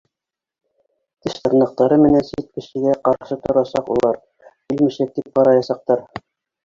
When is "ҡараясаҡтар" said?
5.39-6.03